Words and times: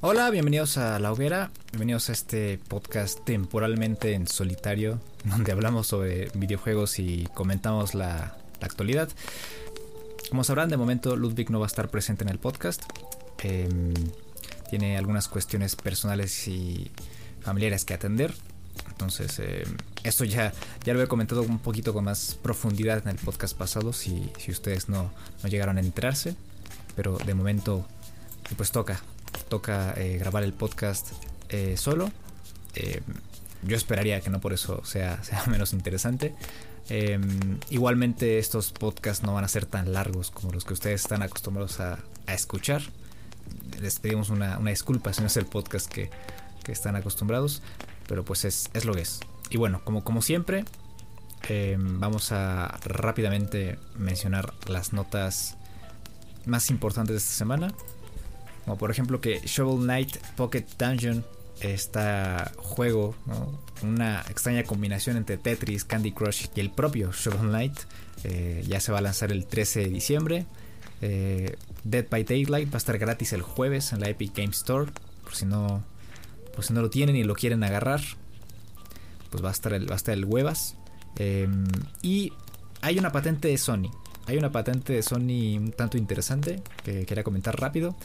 Hola, 0.00 0.30
bienvenidos 0.30 0.78
a 0.78 1.00
La 1.00 1.10
Hoguera, 1.10 1.50
bienvenidos 1.72 2.08
a 2.08 2.12
este 2.12 2.60
podcast 2.68 3.24
temporalmente 3.24 4.12
en 4.12 4.28
solitario, 4.28 5.00
donde 5.24 5.50
hablamos 5.50 5.88
sobre 5.88 6.30
videojuegos 6.34 7.00
y 7.00 7.26
comentamos 7.34 7.96
la, 7.96 8.36
actualidad. 8.60 9.08
Como 10.30 10.44
sabrán, 10.44 10.68
de 10.68 10.76
momento 10.76 11.16
Ludwig 11.16 11.50
no 11.50 11.58
va 11.58 11.66
a 11.66 11.68
estar 11.68 11.88
presente 11.88 12.22
en 12.22 12.28
el 12.28 12.38
podcast. 12.38 12.84
Em, 13.42 13.92
tiene 14.70 14.96
algunas 14.96 15.26
cuestiones 15.26 15.74
personales 15.74 16.46
y 16.46 16.92
familiares 17.40 17.84
que 17.84 17.94
atender. 17.94 18.32
Entonces, 18.90 19.40
em, 19.40 19.76
esto 20.04 20.22
ya, 20.22 20.52
ya 20.84 20.94
lo 20.94 21.02
he 21.02 21.08
comentado 21.08 21.42
un 21.42 21.58
poquito 21.58 21.92
con 21.92 22.04
más 22.04 22.38
profundidad 22.40 23.02
en 23.02 23.08
el 23.08 23.16
podcast 23.16 23.58
pasado, 23.58 23.92
si, 23.92 24.30
si 24.38 24.52
ustedes 24.52 24.88
no, 24.88 25.10
no 25.42 25.48
llegaron 25.48 25.76
a 25.76 25.80
enterarse. 25.80 26.36
Pero 26.94 27.18
de 27.18 27.34
momento, 27.34 27.84
pues 28.56 28.70
toca, 28.70 29.02
toca 29.48 29.94
eh, 29.96 30.18
grabar 30.18 30.44
el 30.44 30.52
podcast 30.52 31.12
eh, 31.48 31.76
solo. 31.76 32.10
Eh, 32.74 33.00
yo 33.62 33.76
esperaría 33.76 34.20
que 34.20 34.30
no 34.30 34.40
por 34.40 34.52
eso 34.52 34.84
sea, 34.84 35.22
sea 35.24 35.44
menos 35.46 35.72
interesante. 35.72 36.34
igualmente 37.70 38.38
estos 38.38 38.72
podcasts 38.72 39.22
no 39.24 39.34
van 39.34 39.44
a 39.44 39.48
ser 39.48 39.66
tan 39.66 39.92
largos 39.92 40.30
como 40.30 40.52
los 40.52 40.64
que 40.64 40.74
ustedes 40.74 41.02
están 41.02 41.22
acostumbrados 41.22 41.80
a, 41.80 41.98
escuchar. 42.28 42.82
Les 43.80 43.98
pedimos 44.00 44.28
una, 44.28 44.58
disculpa 44.58 45.12
si 45.14 45.22
no 45.22 45.28
es 45.28 45.36
el 45.38 45.46
podcast 45.46 45.90
que, 45.90 46.10
están 46.68 46.96
acostumbrados, 46.96 47.62
pero 48.06 48.26
pues 48.26 48.44
es, 48.44 48.68
lo 48.84 48.92
que 48.92 49.00
es. 49.00 49.20
Y 49.48 49.56
bueno, 49.56 49.80
como, 49.84 50.04
como 50.04 50.20
siempre, 50.20 50.66
vamos 51.78 52.30
a 52.30 52.78
rápidamente 52.84 53.78
mencionar 53.96 54.52
las 54.66 54.92
notas 54.92 55.56
más 56.44 56.68
importantes 56.68 57.14
de 57.14 57.18
esta 57.18 57.32
semana. 57.32 57.72
Como 58.68 58.76
por 58.76 58.90
ejemplo 58.90 59.18
que 59.22 59.40
Shovel 59.46 59.82
Knight 59.84 60.18
Pocket 60.36 60.66
Dungeon, 60.78 61.24
este 61.62 62.00
juego, 62.58 63.14
una 63.82 64.20
extraña 64.28 64.62
combinación 64.62 65.16
entre 65.16 65.38
Tetris, 65.38 65.86
Candy 65.86 66.12
Crush 66.12 66.48
y 66.54 66.60
el 66.60 66.70
propio 66.70 67.10
Shovel 67.10 67.48
Knight, 67.48 67.72
eh, 68.24 68.62
ya 68.68 68.78
se 68.80 68.92
va 68.92 68.98
a 68.98 69.00
lanzar 69.00 69.32
el 69.32 69.46
13 69.46 69.84
de 69.84 69.88
diciembre. 69.88 70.46
Eh, 71.00 71.56
Dead 71.82 72.04
by 72.10 72.24
Daylight 72.24 72.68
va 72.70 72.74
a 72.74 72.76
estar 72.76 72.98
gratis 72.98 73.32
el 73.32 73.40
jueves 73.40 73.94
en 73.94 74.00
la 74.00 74.10
Epic 74.10 74.36
Game 74.36 74.50
Store, 74.50 74.92
por 75.24 75.34
si 75.34 75.46
no, 75.46 75.82
por 76.54 76.62
si 76.62 76.74
no 76.74 76.82
lo 76.82 76.90
tienen 76.90 77.16
y 77.16 77.24
lo 77.24 77.34
quieren 77.34 77.64
agarrar, 77.64 78.02
pues 79.30 79.42
va 79.42 79.48
a 79.48 79.52
estar 79.52 79.72
el, 79.72 79.88
va 79.88 79.94
a 79.94 79.96
estar 79.96 80.12
el 80.12 80.26
huevas. 80.26 80.76
Em, 81.16 81.64
y 82.02 82.34
hay 82.82 82.98
una 82.98 83.12
patente 83.12 83.48
de 83.48 83.56
Sony. 83.56 83.90
Hay 84.26 84.36
una 84.36 84.52
patente 84.52 84.92
de 84.92 85.02
Sony 85.02 85.56
un 85.56 85.72
tanto 85.74 85.96
interesante 85.96 86.62
que 86.84 87.06
quería 87.06 87.24
comentar 87.24 87.58
rápido. 87.58 87.96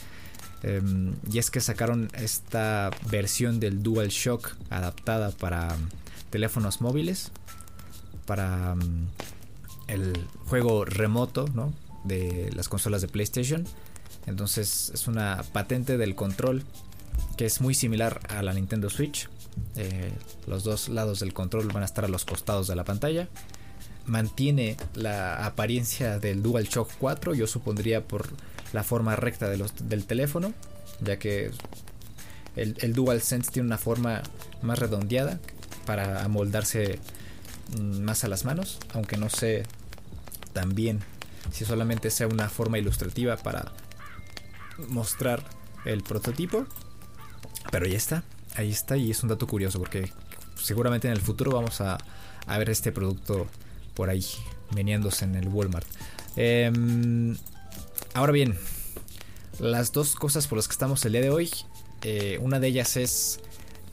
Em, 0.63 1.13
y 1.31 1.39
es 1.39 1.51
que 1.51 1.59
sacaron 1.59 2.09
esta 2.13 2.89
versión 3.09 3.59
del 3.59 3.83
DualShock 3.83 4.55
adaptada 4.69 5.31
para 5.31 5.75
teléfonos 6.29 6.81
móviles. 6.81 7.31
Para 8.25 8.75
mm, 8.75 9.07
el 9.87 10.13
juego 10.47 10.85
remoto 10.85 11.45
de 12.03 12.49
las 12.55 12.69
consolas 12.69 13.01
de 13.01 13.07
PlayStation. 13.07 13.65
Entonces 14.25 14.91
es 14.93 15.07
una 15.07 15.43
patente 15.51 15.97
del 15.97 16.15
control 16.15 16.63
que 17.37 17.45
es 17.45 17.61
muy 17.61 17.73
similar 17.73 18.21
a 18.29 18.41
la 18.41 18.53
Nintendo 18.53 18.89
Switch. 18.89 19.29
Eh, 19.75 20.11
los 20.47 20.63
dos 20.63 20.89
lados 20.89 21.19
del 21.19 21.33
control 21.33 21.67
van 21.67 21.83
a 21.83 21.85
estar 21.85 22.05
a 22.05 22.07
los 22.07 22.25
costados 22.25 22.67
de 22.67 22.75
la 22.75 22.83
pantalla. 22.83 23.27
Mantiene 24.05 24.77
la 24.95 25.45
apariencia 25.45 26.19
del 26.19 26.43
DualShock 26.43 26.89
4, 26.99 27.35
yo 27.35 27.47
supondría 27.47 28.05
por 28.05 28.27
la 28.73 28.83
forma 28.83 29.15
recta 29.15 29.49
de 29.49 29.57
los, 29.57 29.73
del 29.87 30.05
teléfono, 30.05 30.53
ya 30.99 31.17
que 31.17 31.51
el, 32.55 32.75
el 32.79 32.93
DualSense 32.93 33.51
tiene 33.51 33.67
una 33.67 33.77
forma 33.77 34.21
más 34.61 34.79
redondeada 34.79 35.39
para 35.85 36.23
amoldarse 36.23 36.99
mm, 37.77 38.01
más 38.01 38.23
a 38.23 38.27
las 38.27 38.45
manos, 38.45 38.79
aunque 38.93 39.17
no 39.17 39.29
sé 39.29 39.63
también 40.53 41.01
si 41.51 41.65
solamente 41.65 42.09
sea 42.09 42.27
una 42.27 42.49
forma 42.49 42.77
ilustrativa 42.77 43.37
para 43.37 43.71
mostrar 44.89 45.43
el 45.85 46.03
prototipo. 46.03 46.65
Pero 47.71 47.85
ya 47.85 47.97
está, 47.97 48.23
ahí 48.55 48.71
está 48.71 48.97
y 48.97 49.11
es 49.11 49.23
un 49.23 49.29
dato 49.29 49.47
curioso 49.47 49.79
porque 49.79 50.11
seguramente 50.55 51.07
en 51.07 51.13
el 51.13 51.21
futuro 51.21 51.51
vamos 51.51 51.81
a, 51.81 51.97
a 52.45 52.57
ver 52.57 52.69
este 52.69 52.91
producto 52.91 53.47
por 53.93 54.09
ahí 54.09 54.25
meneándose 54.73 55.25
en 55.25 55.35
el 55.35 55.47
Walmart. 55.47 55.87
Eh, 56.35 56.71
Ahora 58.15 58.31
bien, 58.31 58.55
las 59.59 59.91
dos 59.91 60.13
cosas 60.13 60.45
por 60.45 60.57
las 60.57 60.67
que 60.67 60.73
estamos 60.73 61.03
el 61.03 61.13
día 61.13 61.21
de 61.21 61.31
hoy, 61.31 61.49
eh, 62.03 62.37
una 62.41 62.59
de 62.59 62.67
ellas 62.67 62.95
es 62.95 63.39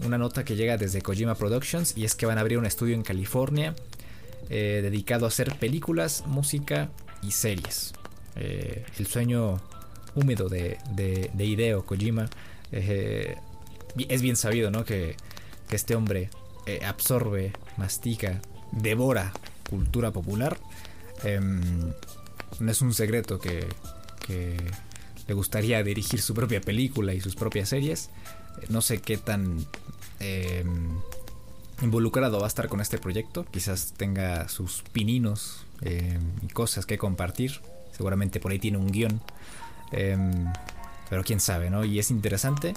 una 0.05 0.19
nota 0.19 0.45
que 0.45 0.57
llega 0.57 0.77
desde 0.77 1.01
Kojima 1.01 1.35
Productions 1.35 1.97
y 1.97 2.05
es 2.05 2.15
que 2.15 2.27
van 2.27 2.37
a 2.37 2.43
abrir 2.43 2.59
un 2.59 2.67
estudio 2.67 2.95
en 2.95 3.03
California 3.03 3.75
eh, 4.51 4.81
dedicado 4.83 5.25
a 5.25 5.29
hacer 5.29 5.59
películas, 5.59 6.25
música 6.27 6.91
y 7.23 7.31
series. 7.31 7.95
Eh, 8.37 8.85
el 8.99 9.07
sueño 9.07 9.59
húmedo 10.15 10.51
de, 10.51 10.77
de, 10.93 11.45
Hideo 11.45 11.87
Kojima 11.87 12.29
es 12.73 14.21
bien 14.21 14.37
sabido, 14.37 14.71
¿no? 14.71 14.85
Que, 14.85 15.17
que 15.67 15.77
este 15.77 15.95
hombre 15.95 16.29
absorbe, 16.85 17.53
mastica, 17.79 18.43
devora 18.71 19.33
cultura 19.69 20.11
popular. 20.11 20.59
Em, 21.25 21.93
no 22.59 22.71
es 22.71 22.83
un 22.83 22.93
secreto 22.93 23.39
que 23.39 23.67
le 25.31 25.35
gustaría 25.35 25.81
dirigir 25.85 26.21
su 26.21 26.35
propia 26.35 26.61
película 26.61 27.15
y 27.15 27.21
sus 27.21 27.37
propias 27.37 27.69
series. 27.69 28.11
No 28.69 28.81
sé 28.81 29.01
qué 29.01 29.17
tan 29.17 29.65
em, 30.19 30.99
involucrado 31.83 32.41
va 32.41 32.47
a 32.47 32.49
estar 32.49 32.69
con 32.69 32.81
este 32.81 32.99
proyecto. 32.99 33.45
Quizás 33.45 33.95
tenga 33.97 34.49
sus 34.49 34.83
pininos 34.93 35.65
em, 35.83 36.21
y 36.43 36.49
cosas 36.49 36.85
que 36.85 36.99
compartir. 36.99 37.61
Seguramente 37.93 38.41
por 38.41 38.51
ahí 38.51 38.59
tiene 38.59 38.79
un 38.79 38.91
guion. 38.91 39.21
Em, 39.93 40.53
pero 41.09 41.23
quién 41.23 41.39
sabe, 41.39 41.71
¿no? 41.71 41.85
Y 41.85 42.01
es 42.01 42.11
interesante 42.11 42.75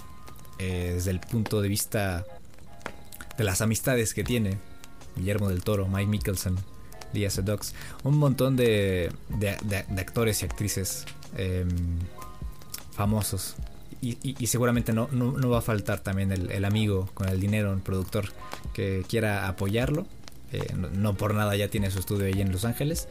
eh, 0.60 0.92
desde 0.94 1.10
el 1.10 1.18
punto 1.18 1.60
de 1.60 1.68
vista 1.68 2.24
de 3.36 3.42
las 3.42 3.62
amistades 3.62 4.14
que 4.14 4.22
tiene 4.22 4.58
Guillermo 5.16 5.48
del 5.48 5.64
Toro, 5.64 5.88
Mike 5.88 6.06
Mickelson, 6.06 6.56
Díaz 7.12 7.44
Dogs, 7.44 7.74
un 8.04 8.16
montón 8.16 8.54
de, 8.54 9.10
de 9.28 10.00
actores 10.00 10.42
y 10.42 10.44
actrices 10.44 11.04
Em, 11.36 11.68
famosos. 12.92 13.56
Y, 14.00 14.46
seguramente 14.48 14.92
no, 14.92 15.08
no, 15.12 15.48
va 15.48 15.58
a 15.58 15.62
faltar 15.62 15.98
también 16.00 16.30
el, 16.30 16.64
amigo 16.66 17.08
con 17.14 17.26
el 17.26 17.40
dinero, 17.40 17.72
el 17.72 17.80
productor 17.80 18.26
que 18.74 19.02
quiera 19.08 19.48
apoyarlo. 19.48 20.06
Eh, 20.52 20.74
no, 20.92 21.14
por 21.14 21.34
nada 21.34 21.56
ya 21.56 21.68
tiene 21.68 21.90
su 21.90 22.00
estudio 22.00 22.26
ahí 22.26 22.42
en 22.42 22.52
Los 22.52 22.66
Ángeles. 22.66 23.08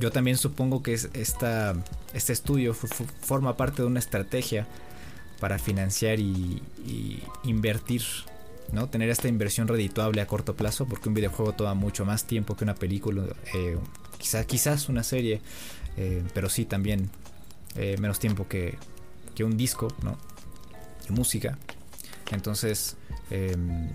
Yo 0.00 0.10
también 0.12 0.36
supongo 0.36 0.82
que 0.82 0.92
esta, 0.92 1.74
este 2.12 2.34
estudio 2.34 2.74
forma 2.74 3.56
parte 3.56 3.80
de 3.80 3.88
una 3.88 4.00
estrategia 4.00 4.66
para 5.40 5.58
financiar 5.58 6.20
y, 6.20 6.62
invertir, 7.44 8.02
¿no? 8.70 8.90
Tener 8.90 9.08
esta 9.08 9.28
inversión 9.28 9.66
redituable 9.66 10.20
a 10.20 10.26
corto 10.26 10.54
plazo, 10.54 10.84
porque 10.86 11.08
un 11.08 11.14
videojuego 11.14 11.52
toma 11.52 11.72
mucho 11.72 12.04
más 12.04 12.26
tiempo 12.26 12.54
que 12.54 12.64
una 12.64 12.74
película, 12.74 13.24
eh, 13.54 13.78
quizás, 14.18 14.44
quizás 14.44 14.90
una 14.90 15.04
serie, 15.04 15.40
eh, 15.96 16.22
pero 16.34 16.50
sí 16.50 16.66
también 16.66 17.08
eh, 17.76 17.96
menos 17.98 18.18
tiempo 18.18 18.46
que, 18.48 18.78
que, 19.34 19.44
un 19.44 19.56
disco, 19.56 19.88
¿no? 20.02 20.16
Música. 21.08 21.58
Entonces, 22.30 22.96
em, 23.30 23.90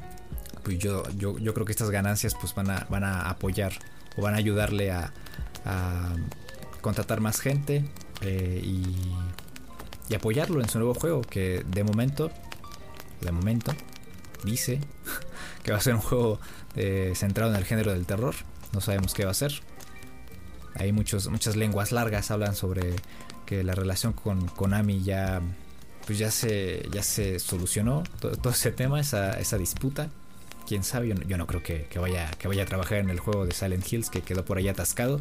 pues 0.63 0.77
yo, 0.79 1.03
yo, 1.17 1.37
yo, 1.37 1.53
creo 1.53 1.65
que 1.65 1.71
estas 1.71 1.89
ganancias 1.89 2.35
pues 2.39 2.53
van 2.53 2.69
a, 2.69 2.85
van 2.89 3.03
a 3.03 3.29
apoyar 3.29 3.73
o 4.17 4.21
van 4.21 4.35
a 4.35 4.37
ayudarle 4.37 4.91
a, 4.91 5.13
a 5.65 6.15
contratar 6.81 7.21
más 7.21 7.39
gente 7.39 7.85
eh, 8.21 8.61
y, 8.63 8.83
y, 10.09 10.15
apoyarlo 10.15 10.61
en 10.61 10.69
su 10.69 10.77
nuevo 10.79 10.93
juego 10.93 11.21
que 11.21 11.63
de 11.67 11.83
momento, 11.83 12.31
de 13.21 13.31
momento, 13.31 13.73
dice 14.43 14.79
que 15.63 15.71
va 15.71 15.77
a 15.77 15.81
ser 15.81 15.95
un 15.95 16.01
juego 16.01 16.39
eh, 16.75 17.13
centrado 17.15 17.51
en 17.51 17.57
el 17.57 17.65
género 17.65 17.91
del 17.91 18.05
terror. 18.05 18.35
No 18.73 18.81
sabemos 18.81 19.13
qué 19.13 19.25
va 19.25 19.31
a 19.31 19.35
ser. 19.35 19.61
Hay 20.75 20.91
muchos, 20.91 21.27
muchas 21.27 21.55
lenguas 21.55 21.91
largas 21.91 22.31
hablan 22.31 22.55
sobre 22.55 22.95
que 23.49 23.63
la 23.63 23.73
relación 23.73 24.13
con 24.13 24.45
Konami 24.45 25.01
ya 25.01 25.41
pues 26.05 26.19
ya 26.19 26.29
se 26.29 26.87
ya 26.91 27.01
se 27.01 27.39
solucionó. 27.39 28.03
Todo, 28.19 28.51
ese 28.51 28.71
tema 28.71 28.99
esa, 28.99 29.39
esa, 29.39 29.57
disputa. 29.57 30.09
Quién 30.67 30.83
sabe 30.83 31.07
yo 31.07 31.37
no, 31.37 31.47
creo 31.47 31.63
que, 31.63 31.87
vaya 31.99 32.29
que 32.37 32.47
vaya 32.47 32.61
a 32.61 32.65
trabajar 32.67 32.99
en 32.99 33.09
el 33.09 33.19
juego 33.19 33.47
de 33.47 33.53
Silent 33.53 33.91
Hills 33.91 34.11
que 34.11 34.21
quedó 34.21 34.45
por 34.45 34.59
ahí 34.59 34.67
atascado. 34.67 35.19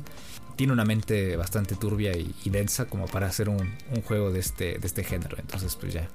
Tiene 0.57 0.75
una 0.75 0.85
mente 0.85 1.37
bastante 1.37 1.75
turbia 1.75 2.13
y, 2.19 2.51
densa 2.51 2.85
como 2.85 3.07
para 3.07 3.29
hacer 3.29 3.49
un, 3.49 3.73
juego 4.05 4.31
de 4.31 4.41
este 4.41 4.79
de 4.79 4.87
este 4.87 5.05
género. 5.05 5.39
Entonces 5.39 5.75
pues 5.77 5.95
ya 5.95 6.07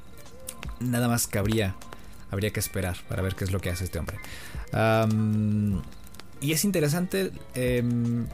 nada 0.80 1.08
más 1.08 1.26
que 1.26 1.40
habría 1.40 1.76
habría 2.30 2.52
que 2.52 2.60
esperar 2.60 2.98
para 3.10 3.24
ver 3.24 3.34
qué 3.34 3.44
es 3.46 3.52
lo 3.52 3.60
que 3.60 3.72
hace 3.72 3.86
este 3.86 3.98
hombre. 3.98 4.18
Y 6.42 6.52
es 6.52 6.64
interesante 6.64 7.32
em, 7.56 8.28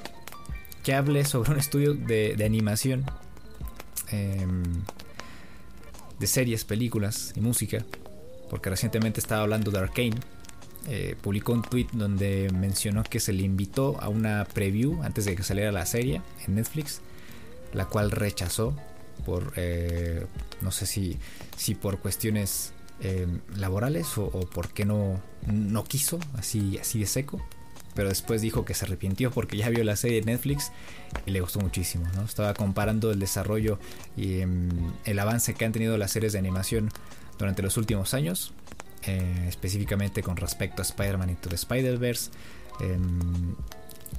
que 0.83 0.95
hable 0.95 1.23
sobre 1.23 1.51
un 1.51 1.59
estudio 1.59 1.93
de 1.93 2.43
animación 2.43 3.05
Em, 4.11 4.63
de 6.19 6.27
series, 6.27 6.65
películas 6.65 7.31
y 7.35 7.39
música, 7.39 7.85
porque 8.49 8.69
recientemente 8.69 9.19
estaba 9.19 9.43
hablando 9.43 9.71
de 9.71 9.79
Arkane. 9.79 10.17
Eh, 10.87 11.15
publicó 11.21 11.53
un 11.53 11.61
tweet 11.61 11.87
donde 11.93 12.49
mencionó 12.53 13.03
que 13.03 13.19
se 13.19 13.31
le 13.31 13.43
invitó 13.43 13.99
a 14.01 14.09
una 14.09 14.45
preview 14.45 15.01
antes 15.03 15.25
de 15.25 15.35
que 15.35 15.43
saliera 15.43 15.71
la 15.71 15.85
serie 15.85 16.21
en 16.45 16.55
Netflix, 16.55 17.01
la 17.73 17.85
cual 17.85 18.11
rechazó 18.11 18.75
por 19.25 19.53
eh, 19.55 20.25
no 20.61 20.71
sé 20.71 20.85
si, 20.85 21.17
si 21.57 21.75
por 21.75 21.99
cuestiones 21.99 22.73
eh, 23.01 23.27
laborales 23.55 24.17
o, 24.17 24.25
o 24.25 24.41
porque 24.41 24.85
no, 24.85 25.21
no 25.47 25.83
quiso 25.83 26.19
así, 26.37 26.77
así 26.79 26.99
de 26.99 27.05
seco 27.05 27.45
pero 27.95 28.09
después 28.09 28.41
dijo 28.41 28.65
que 28.65 28.73
se 28.73 28.85
arrepintió 28.85 29.31
porque 29.31 29.57
ya 29.57 29.69
vio 29.69 29.83
la 29.83 29.95
serie 29.95 30.21
de 30.21 30.25
Netflix 30.31 30.71
y 31.25 31.31
le 31.31 31.41
gustó 31.41 31.59
muchísimo. 31.59 32.05
¿no? 32.15 32.23
Estaba 32.23 32.53
comparando 32.53 33.11
el 33.11 33.19
desarrollo 33.19 33.79
y 34.15 34.41
em, 34.41 34.69
el 35.05 35.19
avance 35.19 35.53
que 35.53 35.65
han 35.65 35.71
tenido 35.71 35.97
las 35.97 36.11
series 36.11 36.33
de 36.33 36.39
animación 36.39 36.89
durante 37.37 37.61
los 37.61 37.77
últimos 37.77 38.13
años, 38.13 38.53
eh, 39.03 39.45
específicamente 39.47 40.23
con 40.23 40.37
respecto 40.37 40.81
a 40.81 40.85
Spider-Man 40.85 41.29
Into 41.31 41.49
the 41.49 41.55
Spider-Verse, 41.55 42.31
em, 42.81 43.55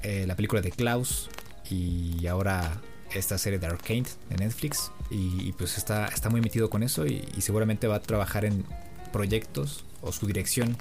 eh, 0.02 0.24
la 0.26 0.36
película 0.36 0.62
de 0.62 0.70
Klaus 0.70 1.30
y 1.68 2.26
ahora 2.26 2.80
esta 3.14 3.38
serie 3.38 3.58
de 3.58 3.66
Arcane 3.66 4.04
de 4.28 4.36
Netflix. 4.36 4.90
Y, 5.10 5.52
pues 5.52 5.76
está, 5.76 6.06
está 6.06 6.30
muy 6.30 6.40
metido 6.40 6.70
con 6.70 6.84
eso 6.84 7.04
y 7.04 7.24
seguramente 7.40 7.88
va 7.88 7.96
a 7.96 8.02
trabajar 8.02 8.44
en 8.44 8.64
proyectos 9.12 9.84
o 10.02 10.12
su 10.12 10.26
dirección 10.26 10.76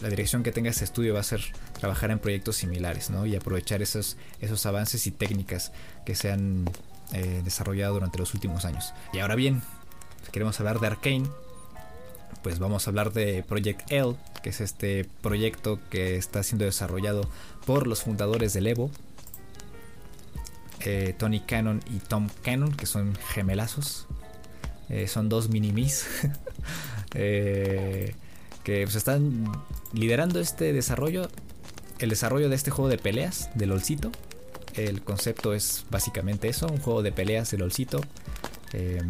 la 0.00 0.08
dirección 0.08 0.42
que 0.42 0.52
tenga 0.52 0.70
este 0.70 0.84
estudio 0.84 1.14
va 1.14 1.20
a 1.20 1.24
ser 1.24 1.40
trabajar 1.78 2.10
en 2.10 2.18
proyectos 2.18 2.56
similares 2.56 3.10
¿no? 3.10 3.26
y 3.26 3.36
aprovechar 3.36 3.82
esos, 3.82 4.16
esos 4.40 4.64
avances 4.66 5.06
y 5.06 5.10
técnicas 5.10 5.72
que 6.04 6.14
se 6.14 6.30
han 6.30 6.64
eh, 7.12 7.42
desarrollado 7.44 7.94
durante 7.94 8.18
los 8.18 8.34
últimos 8.34 8.64
años. 8.64 8.92
Y 9.12 9.18
ahora 9.18 9.34
bien, 9.34 9.62
si 10.24 10.30
queremos 10.32 10.58
hablar 10.60 10.80
de 10.80 10.86
Arkane, 10.88 11.28
pues 12.42 12.58
vamos 12.58 12.86
a 12.86 12.90
hablar 12.90 13.12
de 13.12 13.42
Project 13.42 13.90
L, 13.90 14.14
que 14.42 14.50
es 14.50 14.60
este 14.60 15.06
proyecto 15.20 15.80
que 15.90 16.16
está 16.16 16.42
siendo 16.42 16.64
desarrollado 16.64 17.28
por 17.64 17.86
los 17.86 18.02
fundadores 18.02 18.52
del 18.52 18.68
Evo, 18.68 18.90
eh, 20.80 21.14
Tony 21.18 21.40
Cannon 21.40 21.82
y 21.90 21.98
Tom 21.98 22.28
Cannon, 22.42 22.72
que 22.72 22.86
son 22.86 23.16
gemelazos. 23.16 24.06
Eh, 24.88 25.08
son 25.08 25.28
dos 25.28 25.48
minimis. 25.48 26.06
eh, 27.14 28.14
que 28.62 28.82
pues, 28.84 28.94
están 28.94 29.52
liderando 29.92 30.40
este 30.40 30.72
desarrollo, 30.72 31.28
el 31.98 32.10
desarrollo 32.10 32.48
de 32.48 32.56
este 32.56 32.70
juego 32.70 32.88
de 32.88 32.98
peleas, 32.98 33.50
del 33.54 33.70
LOLcito. 33.70 34.10
El 34.74 35.02
concepto 35.02 35.54
es 35.54 35.86
básicamente 35.90 36.48
eso, 36.48 36.66
un 36.66 36.78
juego 36.78 37.02
de 37.02 37.12
peleas 37.12 37.50
del 37.50 37.60
LOLcito. 37.60 38.00
Em, 38.72 39.08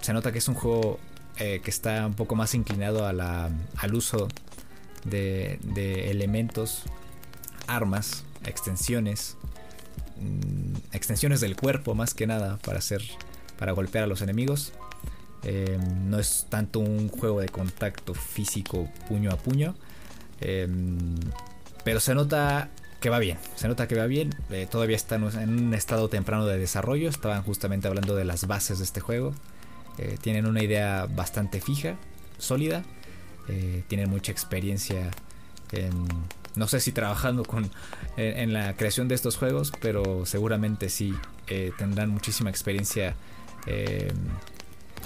se 0.00 0.12
nota 0.12 0.32
que 0.32 0.38
es 0.38 0.48
un 0.48 0.54
juego 0.54 0.98
eh, 1.38 1.60
que 1.62 1.70
está 1.70 2.06
un 2.06 2.14
poco 2.14 2.34
más 2.34 2.54
inclinado 2.54 3.06
al 3.06 3.94
uso 3.94 4.28
de, 5.04 5.58
elementos, 6.10 6.82
armas, 7.66 8.24
extensiones, 8.44 9.36
mm, 10.20 10.76
extensiones 10.92 11.40
del 11.40 11.56
cuerpo 11.56 11.94
más 11.94 12.14
que 12.14 12.26
nada 12.26 12.58
para 12.58 12.78
hacer, 12.78 13.02
para 13.58 13.72
golpear 13.72 14.04
a 14.04 14.06
los 14.06 14.22
enemigos. 14.22 14.72
Em, 15.42 16.10
no 16.10 16.18
es 16.18 16.46
tanto 16.48 16.80
un 16.80 17.08
juego 17.08 17.40
de 17.40 17.48
contacto 17.48 18.14
físico 18.14 18.88
puño 19.08 19.30
a 19.30 19.36
puño. 19.36 19.74
Em, 20.40 21.14
pero 21.86 22.00
se 22.00 22.16
nota 22.16 22.68
que 22.98 23.10
va 23.10 23.20
bien. 23.20 23.38
Se 23.54 23.68
nota 23.68 23.86
que 23.86 23.94
va 23.94 24.06
bien. 24.06 24.34
Eh, 24.50 24.66
todavía 24.68 24.96
están 24.96 25.22
en 25.40 25.66
un 25.66 25.72
estado 25.72 26.08
temprano 26.08 26.44
de 26.44 26.58
desarrollo. 26.58 27.08
Estaban 27.08 27.44
justamente 27.44 27.86
hablando 27.86 28.16
de 28.16 28.24
las 28.24 28.48
bases 28.48 28.78
de 28.78 28.84
este 28.84 28.98
juego. 28.98 29.32
Eh, 29.96 30.18
tienen 30.20 30.46
una 30.46 30.64
idea 30.64 31.06
bastante 31.08 31.60
fija, 31.60 31.94
sólida. 32.38 32.82
Eh, 33.48 33.84
tienen 33.86 34.10
mucha 34.10 34.32
experiencia 34.32 35.12
no 36.56 36.68
sé 36.68 36.80
si 36.80 36.90
trabajando 36.90 37.44
con, 37.44 37.70
en, 38.16 38.52
la 38.52 38.74
creación 38.74 39.08
de 39.08 39.14
estos 39.14 39.36
juegos, 39.36 39.72
pero 39.80 40.24
seguramente 40.26 40.88
sí 40.88 41.14
tendrán 41.76 42.10
muchísima 42.10 42.50
experiencia 42.50 43.14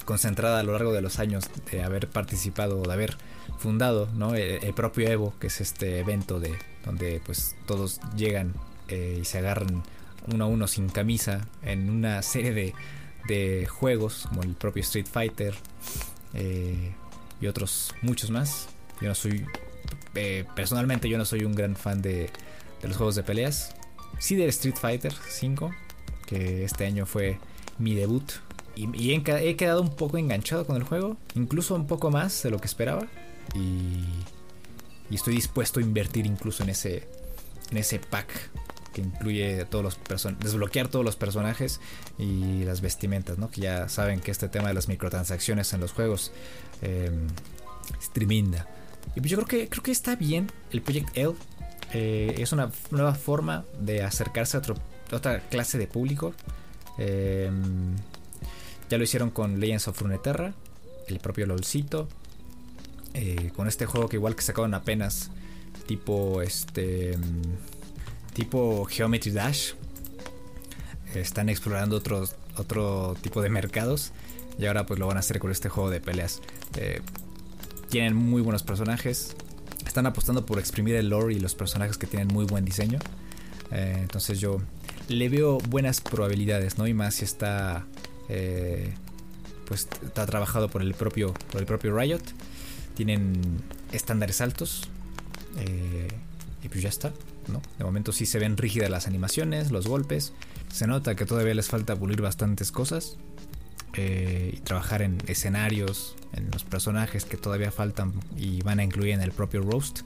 concentrada 0.04 0.60
a 0.60 0.62
lo 0.62 0.72
largo 0.72 0.92
de 0.92 1.02
los 1.02 1.18
años 1.18 1.44
de 1.70 1.82
haber 1.82 2.08
participado, 2.08 2.82
de 2.82 2.92
haber 2.92 3.16
fundado 3.58 4.08
¿no? 4.14 4.34
el, 4.34 4.74
propio 4.74 5.08
Evo, 5.08 5.34
que 5.38 5.48
es 5.48 5.60
este 5.60 5.98
evento 5.98 6.40
de 6.40 6.56
donde 6.84 7.20
pues 7.24 7.56
todos 7.66 8.00
llegan 8.16 8.54
eh, 8.88 9.18
y 9.20 9.24
se 9.24 9.38
agarran 9.38 9.82
uno 10.32 10.44
a 10.44 10.48
uno 10.48 10.66
sin 10.66 10.88
camisa 10.88 11.46
en 11.62 11.90
una 11.90 12.22
serie 12.22 12.52
de, 12.52 12.74
de 13.28 13.66
juegos 13.66 14.26
como 14.28 14.42
el 14.42 14.54
propio 14.54 14.82
Street 14.82 15.06
Fighter 15.10 15.54
eh, 16.34 16.94
y 17.40 17.46
otros 17.46 17.94
muchos 18.02 18.30
más. 18.30 18.68
Yo 19.00 19.08
no 19.08 19.14
soy, 19.14 19.46
eh, 20.14 20.44
personalmente 20.54 21.08
yo 21.08 21.18
no 21.18 21.24
soy 21.24 21.44
un 21.44 21.54
gran 21.54 21.76
fan 21.76 22.02
de, 22.02 22.30
de 22.82 22.88
los 22.88 22.96
juegos 22.96 23.14
de 23.14 23.22
peleas. 23.22 23.74
Sí 24.18 24.36
del 24.36 24.50
Street 24.50 24.76
Fighter 24.76 25.14
5, 25.14 25.70
que 26.26 26.64
este 26.64 26.86
año 26.86 27.06
fue 27.06 27.38
mi 27.78 27.94
debut 27.94 28.30
y, 28.94 29.12
he, 29.12 29.56
quedado 29.56 29.82
un 29.82 29.94
poco 29.94 30.18
enganchado 30.18 30.66
con 30.66 30.76
el 30.76 30.84
juego, 30.84 31.16
incluso 31.34 31.74
un 31.74 31.86
poco 31.86 32.10
más 32.10 32.42
de 32.42 32.50
lo 32.50 32.58
que 32.58 32.66
esperaba. 32.66 33.06
Y, 33.54 34.04
estoy 35.14 35.34
dispuesto 35.34 35.80
a 35.80 35.82
invertir 35.82 36.24
incluso 36.24 36.62
en 36.62 36.70
ese, 36.70 37.08
en 37.70 37.76
ese 37.78 37.98
pack 37.98 38.28
que 38.92 39.00
incluye 39.02 39.64
todos 39.66 39.84
los 39.84 39.98
desbloquear 40.40 40.88
todos 40.88 41.04
los 41.04 41.16
personajes 41.16 41.80
y 42.18 42.64
las 42.64 42.80
vestimentas, 42.80 43.38
¿no? 43.38 43.50
Que 43.50 43.60
ya 43.62 43.88
saben 43.88 44.20
que 44.20 44.30
este 44.30 44.48
tema 44.48 44.68
de 44.68 44.74
las 44.74 44.88
microtransacciones 44.88 45.72
en 45.72 45.80
los 45.80 45.92
juegos 45.92 46.32
eh, 46.82 47.10
es 48.00 48.10
tremenda. 48.10 48.68
Y 49.14 49.20
pues 49.20 49.30
yo 49.30 49.36
creo 49.38 49.48
que 49.48 49.68
creo 49.68 49.82
que 49.82 49.92
está 49.92 50.16
bien 50.16 50.50
el 50.70 50.82
Project 50.82 51.16
L. 51.16 51.34
Eh, 51.92 52.36
es 52.38 52.52
una 52.52 52.70
nueva 52.90 53.14
forma 53.14 53.64
de 53.80 54.02
acercarse 54.02 54.56
a, 54.56 54.62
otra 55.12 55.40
clase 55.48 55.78
de 55.78 55.86
público. 55.86 56.34
Eh, 56.98 57.50
ya 58.90 58.98
lo 58.98 59.04
hicieron 59.04 59.30
con 59.30 59.60
Legends 59.60 59.88
of 59.88 60.02
Runeterra, 60.02 60.52
el 61.06 61.20
propio 61.20 61.46
LOLcito. 61.46 62.08
Eh, 63.14 63.50
con 63.56 63.66
este 63.66 63.86
juego 63.86 64.08
que 64.08 64.16
igual 64.16 64.36
que 64.36 64.42
sacaron 64.42 64.72
apenas 64.72 65.30
tipo 65.86 66.42
este 66.42 67.18
tipo 68.34 68.84
Geometry 68.84 69.30
Dash. 69.30 69.72
Están 71.14 71.48
explorando 71.48 71.96
otros 71.96 72.36
otro 72.56 73.16
tipo 73.20 73.42
de 73.42 73.48
mercados 73.48 74.12
y 74.58 74.66
ahora 74.66 74.86
pues 74.86 75.00
lo 75.00 75.06
van 75.06 75.16
a 75.16 75.20
hacer 75.20 75.38
con 75.38 75.50
este 75.50 75.68
juego 75.68 75.90
de 75.90 76.00
peleas. 76.00 76.40
Eh, 76.76 77.00
tienen 77.88 78.14
muy 78.14 78.42
buenos 78.42 78.62
personajes. 78.62 79.34
Están 79.86 80.06
apostando 80.06 80.46
por 80.46 80.58
exprimir 80.58 80.94
el 80.96 81.08
lore 81.08 81.34
y 81.34 81.40
los 81.40 81.54
personajes 81.54 81.96
que 81.96 82.06
tienen 82.06 82.28
muy 82.28 82.44
buen 82.44 82.64
diseño. 82.64 82.98
Eh, 83.72 83.98
entonces 84.00 84.40
yo 84.40 84.60
le 85.08 85.28
veo 85.28 85.58
buenas 85.58 86.00
probabilidades 86.00 86.78
no 86.78 86.86
y 86.86 86.94
más 86.94 87.16
si 87.16 87.24
está 87.24 87.86
eh, 88.30 88.94
pues 89.66 89.88
está 90.04 90.24
trabajado 90.24 90.68
por 90.68 90.82
el 90.82 90.94
propio, 90.94 91.34
por 91.50 91.60
el 91.60 91.66
propio 91.66 91.96
Riot. 91.96 92.22
Tienen 92.94 93.40
estándares 93.92 94.40
altos. 94.40 94.88
Eh, 95.58 96.08
y 96.62 96.68
pues 96.68 96.82
ya 96.82 96.88
está. 96.88 97.12
¿no? 97.48 97.60
De 97.78 97.84
momento 97.84 98.12
sí 98.12 98.26
se 98.26 98.38
ven 98.38 98.56
rígidas 98.56 98.88
las 98.88 99.06
animaciones, 99.06 99.70
los 99.70 99.86
golpes. 99.86 100.32
Se 100.72 100.86
nota 100.86 101.16
que 101.16 101.26
todavía 101.26 101.54
les 101.54 101.68
falta 101.68 101.96
pulir 101.96 102.22
bastantes 102.22 102.70
cosas. 102.70 103.16
Eh, 103.94 104.52
y 104.56 104.60
trabajar 104.60 105.02
en 105.02 105.18
escenarios, 105.26 106.14
en 106.32 106.48
los 106.52 106.62
personajes 106.62 107.24
que 107.24 107.36
todavía 107.36 107.72
faltan 107.72 108.12
y 108.36 108.62
van 108.62 108.78
a 108.78 108.84
incluir 108.84 109.14
en 109.14 109.20
el 109.20 109.32
propio 109.32 109.62
roast 109.62 110.00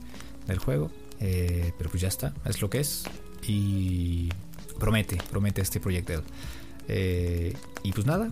del 0.47 0.57
juego. 0.57 0.91
pero 1.19 1.89
pues 1.89 2.01
ya 2.01 2.07
está, 2.07 2.33
es 2.45 2.61
lo 2.61 2.69
que 2.69 2.79
es. 2.79 3.03
Y 3.47 4.29
promete, 4.79 5.17
promete 5.29 5.61
este 5.61 5.79
proyecto. 5.79 6.23
Eh, 6.87 7.55
y 7.83 7.91
pues 7.91 8.05
nada, 8.05 8.31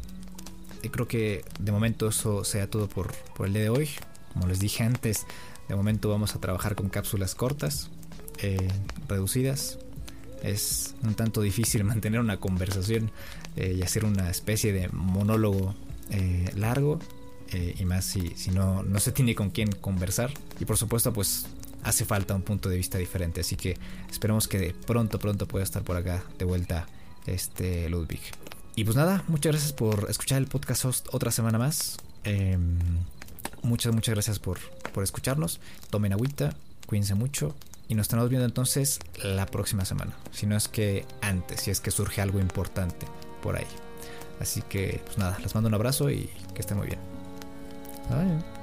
eh, 0.81 0.89
creo 0.89 1.07
que 1.07 1.43
de 1.59 1.71
momento 1.71 2.07
eso 2.07 2.43
sea 2.43 2.69
todo 2.69 2.87
por, 2.87 3.13
el 3.45 3.53
día 3.53 3.63
de 3.63 3.69
hoy. 3.69 3.89
Como 4.33 4.47
les 4.47 4.59
dije 4.59 4.83
antes, 4.83 5.25
de 5.69 5.75
momento 5.75 6.09
vamos 6.09 6.35
a 6.35 6.39
trabajar 6.39 6.75
con 6.75 6.89
cápsulas 6.89 7.35
cortas, 7.35 7.89
eh, 8.39 8.67
reducidas. 9.07 9.79
Es 10.41 10.95
un 11.03 11.15
tanto 11.15 11.41
difícil 11.41 11.83
mantener 11.85 12.19
una 12.19 12.39
conversación 12.39 13.11
y 13.55 13.83
hacer 13.83 14.03
una 14.03 14.31
especie 14.31 14.73
de 14.73 14.89
monólogo 14.89 15.75
largo. 16.55 16.99
y 17.53 17.85
más 17.85 18.03
si, 18.03 18.33
si 18.35 18.49
no, 18.49 18.81
no 18.81 18.99
se 18.99 19.11
tiene 19.11 19.35
con 19.35 19.51
quién 19.51 19.71
conversar. 19.71 20.31
Y 20.59 20.65
por 20.65 20.75
supuesto, 20.75 21.13
pues 21.13 21.45
hace 21.83 22.03
falta 22.03 22.33
un 22.33 22.41
punto 22.41 22.67
de 22.67 22.77
vista 22.77 22.97
diferente. 22.97 23.41
Así 23.41 23.55
que 23.55 23.77
esperemos 24.09 24.47
que 24.47 24.73
pronto, 24.87 25.19
pronto 25.19 25.47
pueda 25.47 25.63
estar 25.63 25.83
por 25.83 25.97
acá 25.97 26.23
de 26.39 26.45
vuelta 26.45 26.87
este 27.25 27.89
Ludwig. 27.89 28.21
Y 28.75 28.83
pues 28.85 28.95
nada, 28.95 29.23
muchas 29.27 29.51
gracias 29.51 29.73
por 29.73 30.07
escuchar 30.09 30.39
el 30.39 30.47
podcast 30.47 31.07
otra 31.11 31.31
semana 31.31 31.59
más. 31.59 31.97
Em, 32.23 32.77
muchas, 33.61 33.93
muchas 33.93 34.15
gracias 34.15 34.39
por, 34.39 34.59
por 34.93 35.03
escucharnos. 35.03 35.59
Tomen 35.89 36.13
agüita, 36.13 36.55
cuídense 36.87 37.13
mucho. 37.13 37.55
Y 37.87 37.95
nos 37.95 38.05
estamos 38.05 38.29
viendo 38.29 38.45
entonces 38.45 38.99
la 39.21 39.45
próxima 39.45 39.85
semana. 39.85 40.15
Si 40.31 40.47
no 40.47 40.55
es 40.55 40.67
que 40.67 41.05
antes, 41.21 41.61
si 41.61 41.71
es 41.71 41.79
que 41.81 41.91
surge 41.91 42.21
algo 42.21 42.39
importante 42.39 43.05
por 43.41 43.57
ahí. 43.57 43.67
Así 44.39 44.61
que, 44.61 45.01
pues 45.05 45.17
nada, 45.17 45.37
les 45.39 45.53
mando 45.53 45.67
un 45.67 45.75
abrazo 45.75 46.09
y 46.09 46.29
que 46.55 46.61
estén 46.61 46.77
muy 46.77 46.87
bien. 46.87 46.99
Bye. 48.09 48.62